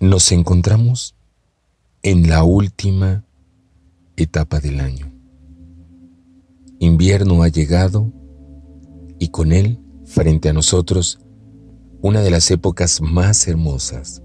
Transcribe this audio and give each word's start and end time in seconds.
Nos 0.00 0.30
encontramos 0.30 1.16
en 2.02 2.28
la 2.28 2.44
última 2.44 3.24
etapa 4.16 4.60
del 4.60 4.78
año. 4.78 5.12
Invierno 6.78 7.42
ha 7.42 7.48
llegado 7.48 8.12
y 9.18 9.30
con 9.30 9.50
él, 9.50 9.80
frente 10.04 10.50
a 10.50 10.52
nosotros, 10.52 11.18
una 12.00 12.20
de 12.20 12.30
las 12.30 12.48
épocas 12.52 13.00
más 13.00 13.48
hermosas, 13.48 14.22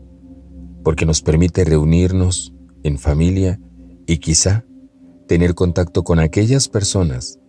porque 0.84 1.08
nos 1.08 1.24
permite 1.24 1.66
reunirnos 1.66 2.54
en 2.84 3.00
familia 3.00 3.60
y 4.06 4.20
quizá 4.20 4.66
tener 5.28 5.56
contacto 5.56 6.04
con 6.04 6.20
aquellas 6.20 6.68
personas 6.68 7.40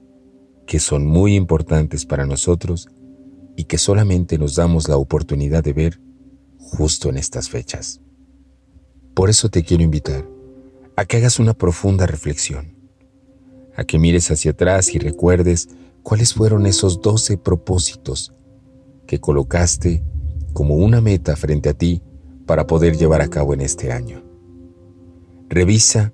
que 0.67 0.81
son 0.81 1.05
muy 1.05 1.37
importantes 1.37 2.07
para 2.07 2.25
nosotros 2.25 2.89
y 3.55 3.65
que 3.65 3.77
solamente 3.77 4.39
nos 4.39 4.55
damos 4.55 4.89
la 4.89 4.97
oportunidad 4.97 5.63
de 5.63 5.75
ver 5.75 6.01
justo 6.57 7.11
en 7.11 7.19
estas 7.19 7.51
fechas. 7.51 8.01
Por 9.15 9.31
eso 9.31 9.49
te 9.49 9.63
quiero 9.63 9.85
invitar 9.85 10.29
a 10.97 11.05
que 11.05 11.19
hagas 11.19 11.39
una 11.39 11.55
profunda 11.55 12.05
reflexión, 12.07 12.75
a 13.77 13.85
que 13.85 13.99
mires 13.99 14.31
hacia 14.33 14.51
atrás 14.51 14.93
y 14.93 14.99
recuerdes 14.99 15.69
cuáles 16.03 16.35
fueron 16.35 16.67
esos 16.67 17.01
doce 17.01 17.39
propósitos 17.39 18.33
que 19.07 19.21
colocaste 19.21 20.03
como 20.53 20.75
una 20.75 21.01
meta 21.01 21.37
frente 21.37 21.69
a 21.69 21.75
ti 21.75 22.03
para 22.45 22.67
poder 22.67 22.97
llevar 22.97 23.21
a 23.21 23.29
cabo 23.29 23.55
en 23.55 23.61
este 23.61 23.93
año. 23.93 24.25
Revisa 25.49 26.13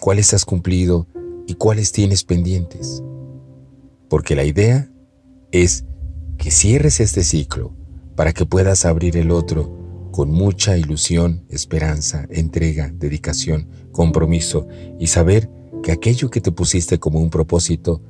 cuáles 0.00 0.32
has 0.32 0.44
cumplido 0.44 1.08
y 1.48 1.54
cuáles 1.54 1.90
tienes 1.90 2.22
pendientes, 2.22 3.02
porque 4.08 4.36
la 4.36 4.44
idea 4.44 4.88
es 5.50 5.84
que 6.38 6.52
cierres 6.52 7.00
este 7.00 7.24
ciclo 7.24 7.72
para 8.14 8.32
que 8.32 8.46
puedas 8.46 8.84
abrir 8.84 9.16
el 9.16 9.32
otro 9.32 9.85
con 10.16 10.30
mucha 10.30 10.78
ilusión, 10.78 11.44
esperanza, 11.50 12.24
entrega, 12.30 12.90
dedicación, 12.90 13.68
compromiso 13.92 14.66
y 14.98 15.08
saber 15.08 15.50
que 15.82 15.92
aquello 15.92 16.30
que 16.30 16.40
te 16.40 16.52
pusiste 16.52 16.98
como 16.98 17.20
un 17.20 17.28
propósito 17.28 18.00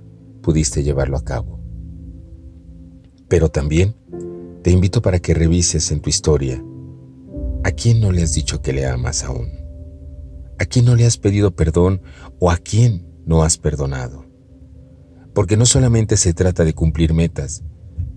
pudiste 0.41 0.84
llevarlo 0.84 1.17
a 1.17 1.25
cabo. 1.25 1.59
Pero 3.27 3.49
también 3.49 3.97
te 4.62 4.71
invito 4.71 5.03
para 5.03 5.19
que 5.19 5.34
revises 5.34 5.91
en 5.91 5.99
tu 5.99 6.09
historia 6.09 6.62
a 7.65 7.73
quién 7.73 8.01
no 8.01 8.12
le 8.12 8.23
has 8.23 8.34
dicho 8.34 8.62
que 8.62 8.73
le 8.73 8.87
amas 8.87 9.25
aún, 9.25 9.49
a 10.61 10.65
quién 10.65 10.84
no 10.84 10.95
le 10.95 11.07
has 11.07 11.19
pedido 11.19 11.57
perdón 11.57 12.03
o 12.39 12.53
a 12.53 12.57
quién 12.57 13.05
no 13.27 13.43
has 13.43 13.59
perdonado. 13.59 14.27
Porque 15.34 15.57
no 15.57 15.67
solamente 15.67 16.17
se 16.17 16.33
trata 16.34 16.65
de 16.65 16.73
cumplir 16.73 17.15
metas, 17.15 17.65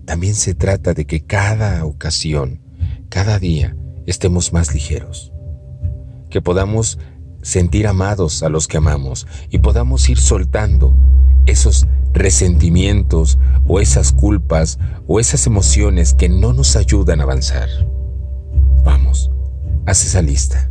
también 0.04 0.36
se 0.36 0.54
trata 0.54 0.94
de 0.94 1.06
que 1.06 1.22
cada 1.22 1.84
ocasión, 1.84 2.69
cada 3.10 3.40
día, 3.40 3.76
estemos 4.06 4.52
más 4.52 4.72
ligeros, 4.72 5.32
que 6.30 6.40
podamos 6.40 6.98
sentir 7.42 7.88
amados 7.88 8.44
a 8.44 8.48
los 8.48 8.68
que 8.68 8.76
amamos 8.76 9.26
y 9.50 9.58
podamos 9.58 10.08
ir 10.08 10.18
soltando 10.18 10.94
esos 11.44 11.88
resentimientos 12.12 13.36
o 13.66 13.80
esas 13.80 14.12
culpas 14.12 14.78
o 15.08 15.18
esas 15.18 15.46
emociones 15.48 16.14
que 16.14 16.28
no 16.28 16.52
nos 16.52 16.76
ayudan 16.76 17.20
a 17.20 17.24
avanzar. 17.24 17.68
Vamos, 18.84 19.32
haz 19.86 20.04
esa 20.04 20.22
lista 20.22 20.70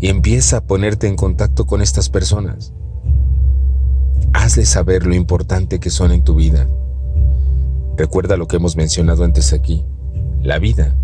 y 0.00 0.08
empieza 0.08 0.58
a 0.58 0.66
ponerte 0.66 1.08
en 1.08 1.16
contacto 1.16 1.66
con 1.66 1.80
estas 1.80 2.10
personas. 2.10 2.74
Hazles 4.34 4.68
saber 4.68 5.06
lo 5.06 5.14
importante 5.14 5.80
que 5.80 5.88
son 5.88 6.12
en 6.12 6.24
tu 6.24 6.34
vida. 6.34 6.68
Recuerda 7.96 8.36
lo 8.36 8.48
que 8.48 8.56
hemos 8.56 8.76
mencionado 8.76 9.24
antes 9.24 9.54
aquí. 9.54 9.86
La 10.42 10.58
vida 10.58 10.94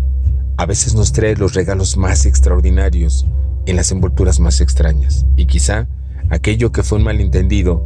a 0.57 0.65
veces 0.65 0.95
nos 0.95 1.11
trae 1.11 1.35
los 1.35 1.53
regalos 1.53 1.97
más 1.97 2.25
extraordinarios 2.25 3.25
en 3.65 3.75
las 3.75 3.91
envolturas 3.91 4.39
más 4.39 4.61
extrañas. 4.61 5.25
Y 5.35 5.45
quizá 5.45 5.87
aquello 6.29 6.71
que 6.71 6.83
fue 6.83 6.97
un 6.97 7.03
malentendido 7.03 7.85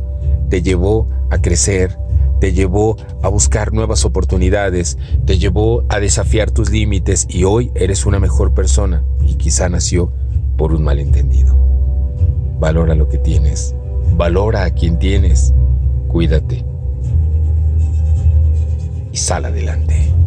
te 0.50 0.62
llevó 0.62 1.10
a 1.32 1.40
crecer, 1.40 1.98
te 2.40 2.54
llevó 2.54 2.98
a 3.24 3.30
buscar 3.30 3.74
nuevas 3.74 4.06
oportunidades, 4.06 4.98
te 5.26 5.38
llevó 5.38 5.84
a 5.90 6.00
desafiar 6.00 6.52
tus 6.52 6.70
límites 6.70 7.26
y 7.30 7.44
hoy 7.44 7.72
eres 7.76 8.06
una 8.06 8.20
mejor 8.20 8.54
persona 8.54 9.04
y 9.22 9.36
quizá 9.36 9.70
nació 9.70 10.12
por 10.58 10.74
un 10.74 10.84
malentendido. 10.84 11.56
Valora 12.60 12.96
lo 12.96 13.10
que 13.10 13.18
tienes, 13.18 13.76
valora 14.16 14.64
a 14.64 14.70
quien 14.72 15.00
tienes, 15.00 15.54
cuídate 16.08 16.64
y 19.12 19.18
sal 19.18 19.46
adelante. 19.46 20.15